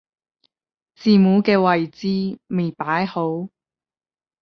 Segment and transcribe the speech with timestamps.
[0.95, 3.49] 字母嘅位置未擺好